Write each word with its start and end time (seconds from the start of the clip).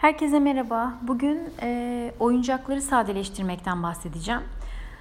Herkese 0.00 0.38
merhaba. 0.38 0.94
Bugün 1.02 1.40
e, 1.62 2.12
oyuncakları 2.20 2.82
sadeleştirmekten 2.82 3.82
bahsedeceğim. 3.82 4.40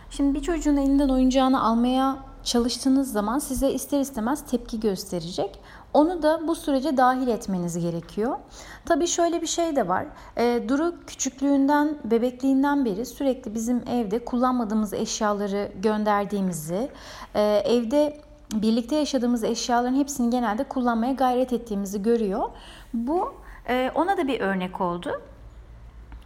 Şimdi 0.10 0.40
bir 0.40 0.44
çocuğun 0.44 0.78
elinden 0.78 1.10
oyuncağını 1.10 1.64
almaya 1.64 2.18
çalıştığınız 2.44 3.12
zaman 3.12 3.40
size 3.40 3.72
ister 3.72 4.00
istemez 4.00 4.46
tepki 4.46 4.80
gösterecek. 4.80 5.60
Onu 5.94 6.22
da 6.24 6.48
bu 6.48 6.56
sürece 6.56 6.98
dahil 6.98 7.28
etmeniz 7.28 7.80
gerekiyor. 7.80 8.38
Tabii 8.86 9.08
şöyle 9.08 9.42
bir 9.42 9.48
şey 9.48 9.76
de 9.76 9.88
var. 9.88 10.06
E, 10.38 10.64
Duru 10.70 10.94
küçüklüğünden, 11.08 11.98
bebekliğinden 12.04 12.86
beri 12.86 13.06
sürekli 13.06 13.56
bizim 13.56 13.84
evde 13.88 14.26
kullanmadığımız 14.26 14.94
eşyaları 14.94 15.72
gönderdiğimizi, 15.82 16.90
e, 17.36 17.42
evde 17.66 18.22
birlikte 18.54 18.96
yaşadığımız 18.96 19.44
eşyaların 19.44 19.96
hepsini 19.96 20.30
genelde 20.30 20.64
kullanmaya 20.64 21.14
gayret 21.14 21.54
ettiğimizi 21.54 22.02
görüyor. 22.02 22.50
Bu 22.94 23.34
e, 23.68 23.92
ona 23.96 24.18
da 24.18 24.28
bir 24.28 24.40
örnek 24.40 24.82
oldu. 24.82 25.22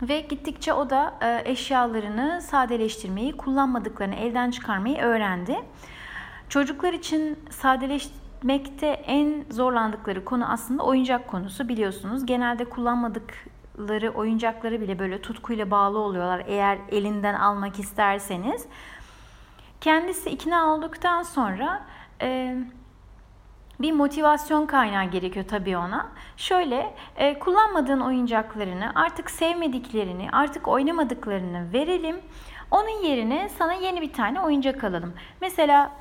Ve 0.01 0.19
gittikçe 0.19 0.73
o 0.73 0.89
da 0.89 1.13
e, 1.21 1.51
eşyalarını 1.51 2.41
sadeleştirmeyi, 2.41 3.37
kullanmadıklarını 3.37 4.15
elden 4.15 4.51
çıkarmayı 4.51 4.97
öğrendi. 4.97 5.55
Çocuklar 6.49 6.93
için 6.93 7.39
sadeleşmekte 7.49 8.87
en 8.87 9.45
zorlandıkları 9.49 10.25
konu 10.25 10.51
aslında 10.51 10.83
oyuncak 10.83 11.27
konusu 11.27 11.69
biliyorsunuz. 11.69 12.25
Genelde 12.25 12.65
kullanmadıkları 12.65 14.09
oyuncakları 14.09 14.81
bile 14.81 14.99
böyle 14.99 15.21
tutkuyla 15.21 15.71
bağlı 15.71 15.99
oluyorlar 15.99 16.43
eğer 16.47 16.77
elinden 16.91 17.33
almak 17.33 17.79
isterseniz. 17.79 18.65
Kendisi 19.81 20.29
ikna 20.29 20.73
olduktan 20.73 21.23
sonra 21.23 21.85
e, 22.21 22.57
bir 23.79 23.91
motivasyon 23.91 24.65
kaynağı 24.65 25.05
gerekiyor 25.05 25.45
tabii 25.49 25.77
ona. 25.77 26.07
Şöyle 26.37 26.93
e, 27.17 27.39
kullanmadığın 27.39 27.99
oyuncaklarını 27.99 28.91
artık 28.95 29.31
sevmediklerini 29.31 30.27
artık 30.31 30.67
oynamadıklarını 30.67 31.73
verelim. 31.73 32.15
Onun 32.71 33.03
yerine 33.03 33.49
sana 33.57 33.73
yeni 33.73 34.01
bir 34.01 34.13
tane 34.13 34.41
oyuncak 34.41 34.83
alalım. 34.83 35.13
Mesela 35.41 35.91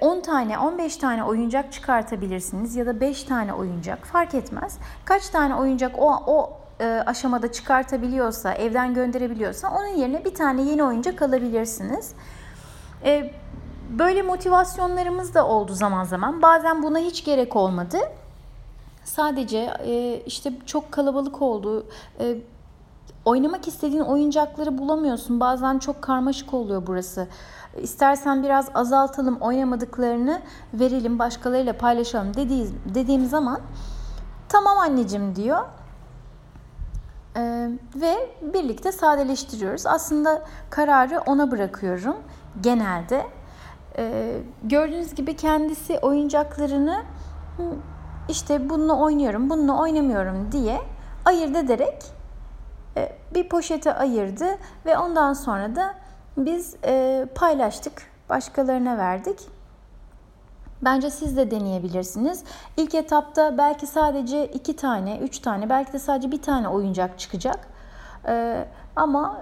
10 0.00 0.18
e, 0.18 0.22
tane 0.22 0.58
15 0.58 0.96
tane 0.96 1.24
oyuncak 1.24 1.72
çıkartabilirsiniz 1.72 2.76
ya 2.76 2.86
da 2.86 3.00
5 3.00 3.24
tane 3.24 3.52
oyuncak 3.52 4.06
fark 4.06 4.34
etmez. 4.34 4.78
Kaç 5.04 5.28
tane 5.28 5.54
oyuncak 5.54 5.98
o, 5.98 6.22
o 6.26 6.60
e, 6.80 6.84
aşamada 7.06 7.52
çıkartabiliyorsa, 7.52 8.54
evden 8.54 8.94
gönderebiliyorsa 8.94 9.70
onun 9.70 9.96
yerine 9.96 10.24
bir 10.24 10.34
tane 10.34 10.62
yeni 10.62 10.84
oyuncak 10.84 11.22
alabilirsiniz. 11.22 12.14
Böyle 13.98 14.22
motivasyonlarımız 14.22 15.34
da 15.34 15.46
oldu 15.46 15.74
zaman 15.74 16.04
zaman. 16.04 16.42
Bazen 16.42 16.82
buna 16.82 16.98
hiç 16.98 17.24
gerek 17.24 17.56
olmadı. 17.56 17.98
Sadece 19.04 19.70
e, 19.84 20.22
işte 20.26 20.52
çok 20.66 20.92
kalabalık 20.92 21.42
oldu. 21.42 21.86
E, 22.20 22.36
oynamak 23.24 23.68
istediğin 23.68 24.02
oyuncakları 24.02 24.78
bulamıyorsun. 24.78 25.40
Bazen 25.40 25.78
çok 25.78 26.02
karmaşık 26.02 26.54
oluyor 26.54 26.82
burası. 26.86 27.28
İstersen 27.76 28.42
biraz 28.42 28.68
azaltalım, 28.74 29.36
oynamadıklarını 29.36 30.40
verelim, 30.74 31.18
başkalarıyla 31.18 31.78
paylaşalım 31.78 32.34
dediğim, 32.34 32.80
dediğim 32.94 33.26
zaman 33.26 33.60
tamam 34.48 34.78
anneciğim 34.78 35.36
diyor. 35.36 35.64
Ee, 37.36 37.70
ve 37.94 38.14
birlikte 38.42 38.92
sadeleştiriyoruz. 38.92 39.86
Aslında 39.86 40.42
kararı 40.70 41.20
ona 41.26 41.50
bırakıyorum 41.50 42.16
genelde. 42.60 43.39
Ee, 43.98 44.36
gördüğünüz 44.62 45.14
gibi 45.14 45.36
kendisi 45.36 45.98
oyuncaklarını 45.98 47.04
işte 48.28 48.70
bununla 48.70 48.98
oynuyorum, 48.98 49.50
bununla 49.50 49.80
oynamıyorum 49.80 50.52
diye 50.52 50.80
ayırt 51.24 51.56
ederek 51.56 52.04
e, 52.96 53.12
bir 53.34 53.48
poşete 53.48 53.94
ayırdı 53.94 54.46
ve 54.86 54.98
ondan 54.98 55.32
sonra 55.32 55.76
da 55.76 55.94
biz 56.36 56.76
e, 56.84 57.26
paylaştık, 57.34 58.02
başkalarına 58.28 58.98
verdik. 58.98 59.38
Bence 60.82 61.10
siz 61.10 61.36
de 61.36 61.50
deneyebilirsiniz. 61.50 62.44
İlk 62.76 62.94
etapta 62.94 63.58
belki 63.58 63.86
sadece 63.86 64.46
iki 64.46 64.76
tane, 64.76 65.18
üç 65.18 65.38
tane, 65.38 65.70
belki 65.70 65.92
de 65.92 65.98
sadece 65.98 66.30
bir 66.30 66.42
tane 66.42 66.68
oyuncak 66.68 67.18
çıkacak. 67.18 67.68
Ee, 68.26 68.64
ama 68.96 69.40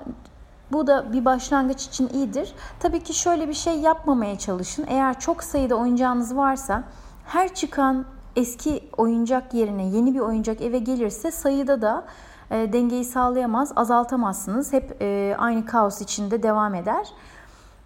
bu 0.72 0.86
da 0.86 1.12
bir 1.12 1.24
başlangıç 1.24 1.86
için 1.86 2.08
iyidir. 2.08 2.52
Tabii 2.80 3.02
ki 3.02 3.14
şöyle 3.14 3.48
bir 3.48 3.54
şey 3.54 3.80
yapmamaya 3.80 4.38
çalışın. 4.38 4.84
Eğer 4.88 5.20
çok 5.20 5.44
sayıda 5.44 5.74
oyuncağınız 5.74 6.36
varsa 6.36 6.84
her 7.26 7.54
çıkan 7.54 8.04
eski 8.36 8.90
oyuncak 8.96 9.54
yerine 9.54 9.86
yeni 9.86 10.14
bir 10.14 10.20
oyuncak 10.20 10.60
eve 10.60 10.78
gelirse 10.78 11.30
sayıda 11.30 11.82
da 11.82 12.04
e, 12.50 12.72
dengeyi 12.72 13.04
sağlayamaz, 13.04 13.72
azaltamazsınız. 13.76 14.72
Hep 14.72 14.96
e, 15.02 15.34
aynı 15.38 15.66
kaos 15.66 16.00
içinde 16.00 16.42
devam 16.42 16.74
eder. 16.74 17.08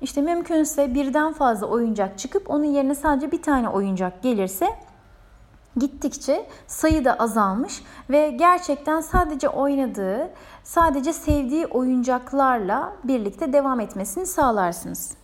İşte 0.01 0.23
mümkünse 0.23 0.95
birden 0.95 1.33
fazla 1.33 1.67
oyuncak 1.67 2.19
çıkıp 2.19 2.51
onun 2.51 2.65
yerine 2.65 2.95
sadece 2.95 3.33
bir 3.33 3.43
tane 3.43 3.69
oyuncak 3.69 4.23
gelirse 4.23 4.67
gittikçe 5.77 6.47
sayı 6.67 7.05
da 7.05 7.15
azalmış 7.15 7.83
ve 8.11 8.31
gerçekten 8.31 9.01
sadece 9.01 9.49
oynadığı, 9.49 10.31
sadece 10.65 11.13
sevdiği 11.13 11.67
oyuncaklarla 11.67 12.93
birlikte 13.05 13.53
devam 13.53 13.81
etmesini 13.81 14.27
sağlarsınız. 14.27 15.23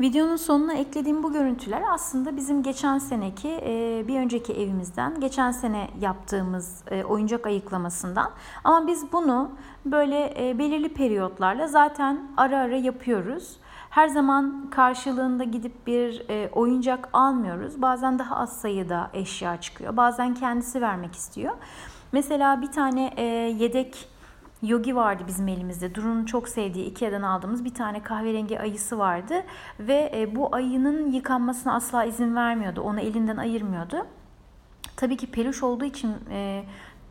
Videonun 0.00 0.36
sonuna 0.36 0.74
eklediğim 0.74 1.22
bu 1.22 1.32
görüntüler 1.32 1.82
aslında 1.90 2.36
bizim 2.36 2.62
geçen 2.62 2.98
seneki 2.98 3.48
e, 3.48 4.04
bir 4.08 4.18
önceki 4.18 4.52
evimizden, 4.52 5.20
geçen 5.20 5.50
sene 5.50 5.90
yaptığımız 6.00 6.82
e, 6.90 7.04
oyuncak 7.04 7.46
ayıklamasından. 7.46 8.30
Ama 8.64 8.86
biz 8.86 9.12
bunu 9.12 9.50
böyle 9.84 10.34
e, 10.38 10.58
belirli 10.58 10.94
periyotlarla 10.94 11.68
zaten 11.68 12.30
ara 12.36 12.58
ara 12.58 12.76
yapıyoruz. 12.76 13.56
Her 13.94 14.08
zaman 14.08 14.70
karşılığında 14.70 15.44
gidip 15.44 15.86
bir 15.86 16.22
e, 16.30 16.50
oyuncak 16.52 17.08
almıyoruz. 17.12 17.82
Bazen 17.82 18.18
daha 18.18 18.36
az 18.36 18.60
sayıda 18.60 19.10
eşya 19.12 19.60
çıkıyor. 19.60 19.96
Bazen 19.96 20.34
kendisi 20.34 20.80
vermek 20.80 21.14
istiyor. 21.14 21.52
Mesela 22.12 22.62
bir 22.62 22.72
tane 22.72 23.14
e, 23.16 23.24
yedek 23.58 24.08
yogi 24.62 24.96
vardı 24.96 25.22
bizim 25.26 25.48
elimizde. 25.48 25.94
Duru'nun 25.94 26.24
çok 26.24 26.48
sevdiği 26.48 26.86
Ikea'dan 26.86 27.22
aldığımız 27.22 27.64
bir 27.64 27.74
tane 27.74 28.02
kahverengi 28.02 28.60
ayısı 28.60 28.98
vardı. 28.98 29.34
Ve 29.80 30.12
e, 30.14 30.36
bu 30.36 30.54
ayının 30.54 31.12
yıkanmasına 31.12 31.74
asla 31.74 32.04
izin 32.04 32.36
vermiyordu. 32.36 32.80
Onu 32.80 33.00
elinden 33.00 33.36
ayırmıyordu. 33.36 34.06
Tabii 34.96 35.16
ki 35.16 35.30
peluş 35.30 35.62
olduğu 35.62 35.84
için 35.84 36.14
e, 36.30 36.64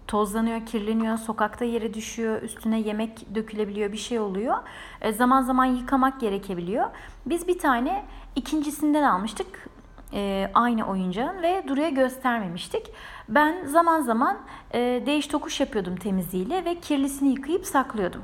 tozlanıyor, 0.08 0.66
kirleniyor, 0.66 1.18
sokakta 1.18 1.66
yere 1.66 1.94
düşüyor, 1.94 2.42
üstüne 2.42 2.80
yemek 2.80 3.36
dökülebiliyor, 3.36 3.92
bir 3.92 3.98
şey 3.98 4.20
oluyor. 4.20 4.58
E, 5.02 5.14
zaman 5.14 5.42
zaman 5.42 5.66
yıkamak 5.66 6.20
gerekebiliyor. 6.20 6.86
Biz 7.26 7.48
bir 7.48 7.60
tane 7.60 8.06
ikincisinden 8.36 9.04
almıştık 9.04 9.70
e, 10.14 10.52
aynı 10.54 10.88
oyuncağın 10.88 11.42
ve 11.42 11.64
Duru'ya 11.68 11.90
göstermemiştik. 11.90 12.92
Ben 13.30 13.66
zaman 13.66 14.02
zaman 14.02 14.38
e, 14.74 14.80
değiş 15.06 15.28
tokuş 15.28 15.60
yapıyordum 15.60 15.96
temizliğiyle 15.96 16.66
ve 16.66 16.80
kirlisini 16.80 17.30
yıkayıp 17.30 17.66
saklıyordum. 17.66 18.22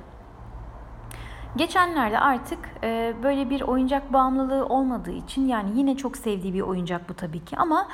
Geçenlerde 1.55 2.19
artık 2.19 2.59
e, 2.83 3.13
böyle 3.23 3.49
bir 3.49 3.61
oyuncak 3.61 4.13
bağımlılığı 4.13 4.65
olmadığı 4.65 5.11
için 5.11 5.47
yani 5.47 5.79
yine 5.79 5.97
çok 5.97 6.17
sevdiği 6.17 6.53
bir 6.53 6.61
oyuncak 6.61 7.09
bu 7.09 7.13
tabii 7.13 7.45
ki 7.45 7.57
ama 7.57 7.87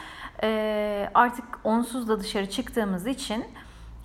e, 0.43 1.09
artık 1.13 1.45
onsuz 1.63 2.09
da 2.09 2.19
dışarı 2.19 2.49
çıktığımız 2.49 3.07
için 3.07 3.45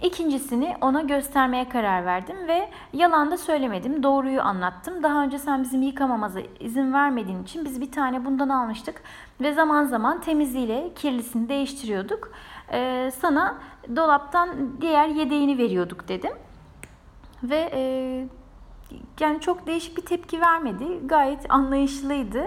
İkincisini 0.03 0.77
ona 0.81 1.03
göstermeye 1.03 1.69
karar 1.69 2.07
verdim 2.07 2.37
ve 2.49 2.69
yalan 2.93 3.31
da 3.31 3.37
söylemedim. 3.37 4.03
Doğruyu 4.03 4.43
anlattım. 4.43 5.03
Daha 5.03 5.23
önce 5.23 5.39
sen 5.39 5.63
bizim 5.63 5.83
yıkamamıza 5.83 6.41
izin 6.61 6.93
vermediğin 6.93 7.43
için 7.43 7.65
biz 7.65 7.81
bir 7.81 7.93
tane 7.93 8.25
bundan 8.25 8.49
almıştık. 8.49 9.03
Ve 9.41 9.53
zaman 9.53 9.85
zaman 9.85 10.21
temizliğiyle 10.21 10.95
kirlisini 10.95 11.49
değiştiriyorduk. 11.49 12.33
Ee, 12.73 13.11
sana 13.21 13.59
dolaptan 13.97 14.51
diğer 14.81 15.09
yedeğini 15.09 15.59
veriyorduk 15.59 16.09
dedim. 16.09 16.33
Ve 17.43 17.71
e, 17.73 17.83
yani 19.21 19.41
çok 19.41 19.67
değişik 19.67 19.97
bir 19.97 20.03
tepki 20.03 20.41
vermedi. 20.41 20.85
Gayet 21.07 21.51
anlayışlıydı. 21.51 22.45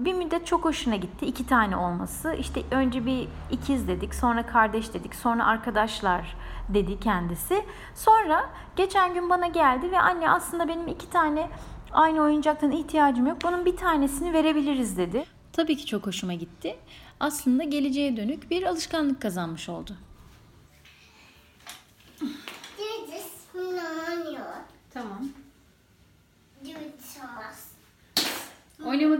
Bir 0.00 0.14
müddet 0.14 0.46
çok 0.46 0.64
hoşuna 0.64 0.96
gitti. 0.96 1.26
iki 1.26 1.46
tane 1.46 1.76
olması. 1.76 2.34
İşte 2.34 2.62
önce 2.70 3.06
bir 3.06 3.28
ikiz 3.50 3.88
dedik, 3.88 4.14
sonra 4.14 4.46
kardeş 4.46 4.94
dedik, 4.94 5.14
sonra 5.14 5.46
arkadaşlar 5.46 6.36
dedi 6.68 7.00
kendisi. 7.00 7.64
Sonra 7.94 8.50
geçen 8.76 9.14
gün 9.14 9.30
bana 9.30 9.46
geldi 9.46 9.92
ve 9.92 10.00
anne 10.00 10.30
aslında 10.30 10.68
benim 10.68 10.88
iki 10.88 11.10
tane 11.10 11.48
aynı 11.92 12.22
oyuncaktan 12.22 12.70
ihtiyacım 12.70 13.26
yok. 13.26 13.38
Bunun 13.44 13.64
bir 13.64 13.76
tanesini 13.76 14.32
verebiliriz 14.32 14.98
dedi. 14.98 15.24
Tabii 15.52 15.76
ki 15.76 15.86
çok 15.86 16.06
hoşuma 16.06 16.34
gitti. 16.34 16.76
Aslında 17.20 17.64
geleceğe 17.64 18.16
dönük 18.16 18.50
bir 18.50 18.62
alışkanlık 18.62 19.22
kazanmış 19.22 19.68
oldu. 19.68 19.96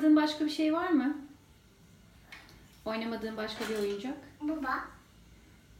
Oynamadığın 0.00 0.22
başka 0.22 0.44
bir 0.44 0.50
şey 0.50 0.72
var 0.72 0.90
mı? 0.90 1.16
Oynamadığın 2.84 3.36
başka 3.36 3.68
bir 3.68 3.78
oyuncak? 3.78 4.14
Baba. 4.40 4.84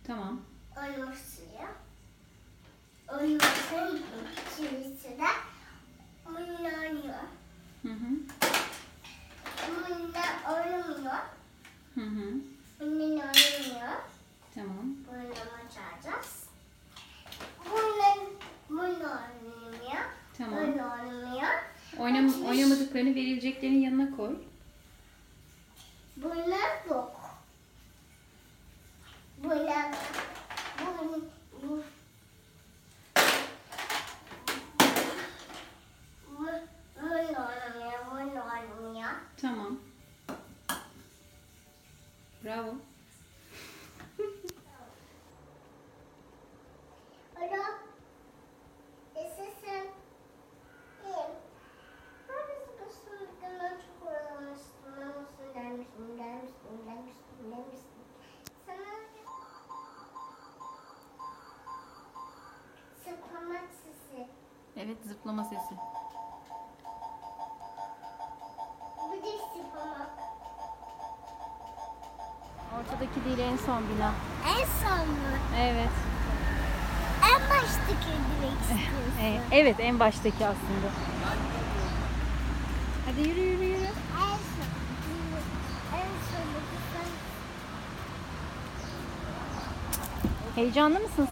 Tamam. 0.06 0.40
Oyun 0.76 1.12
suyu. 1.12 1.69
Oyun 3.08 3.38
suyu 3.40 4.69
içerisi 4.69 5.19
de 5.19 5.28
oyun 6.26 6.64
oynuyor. 6.64 7.14
Hı 7.82 7.88
hı. 7.88 8.11
Bununla 9.69 10.55
oynuyor. 10.55 11.14
Hı 11.94 12.00
hı. 12.00 12.34
Bununla 12.81 13.22
oynuyor. 13.22 13.96
Tamam. 14.55 14.87
Bununla 15.08 15.28
maç 15.28 15.76
alacağız. 15.76 16.44
Bununla, 17.64 18.31
bununla 18.70 19.22
oynuyor. 19.22 20.05
Tamam. 20.38 20.55
Bununla 20.61 20.94
oynuyor. 20.94 21.10
Alacaklarını 23.00 23.14
verileceklerin 23.14 23.81
yanına 23.81 24.17
koy. 24.17 24.37
Bunlar 26.17 26.87
yok. 26.88 27.20
Bunlar 29.44 29.87
bu, 30.81 31.25
bu. 31.62 31.82
Tamam. 39.41 39.79
Bravo. 42.44 42.75
Zıplama 65.31 65.44
sesi. 65.49 65.75
Ortadaki 72.79 73.25
değil 73.25 73.38
en 73.38 73.56
son 73.56 73.82
bina. 73.88 74.12
En 74.49 74.65
son 74.65 75.09
mu? 75.09 75.15
Evet. 75.61 75.88
En 77.25 77.41
baştaki 77.50 78.11
demek 78.43 78.61
istiyorsun. 78.61 79.21
E, 79.23 79.41
Evet 79.53 79.77
en 79.81 80.00
baştaki 80.00 80.47
aslında. 80.47 80.88
Hadi 83.06 83.29
yürü 83.29 83.41
yürü 83.41 83.65
yürü. 83.65 83.85
En 83.85 84.38
son. 84.50 84.71
En 85.94 86.11
sondaki 86.31 86.77
sen. 86.93 87.09
Heyecanlı 90.62 91.00
mısın? 91.00 91.29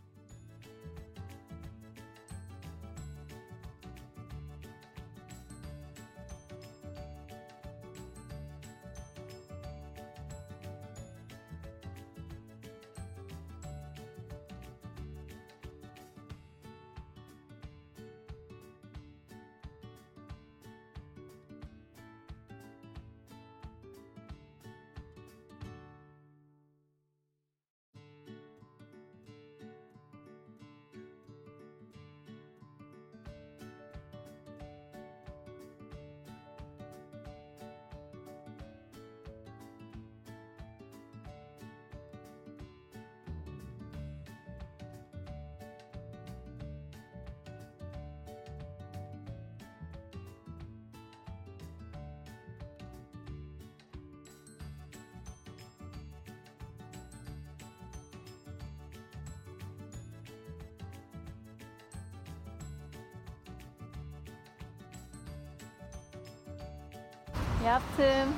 Yaptım. 67.68 68.34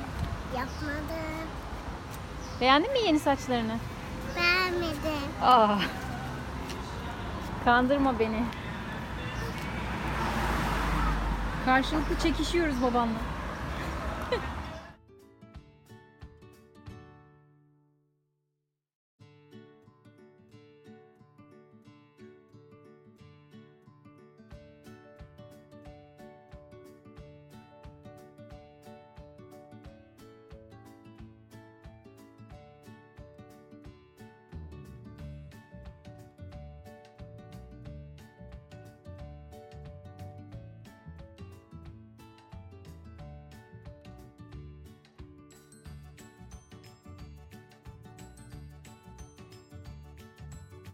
Yapmadım. 0.56 1.46
Beğendin 2.60 2.92
mi 2.92 2.98
yeni 3.06 3.18
saçlarını? 3.18 3.76
Beğenmedim. 4.36 5.30
Aa. 5.42 5.78
Kandırma 7.64 8.18
beni. 8.18 8.44
Karşılıklı 11.64 12.18
çekişiyoruz 12.22 12.82
babanla. 12.82 13.18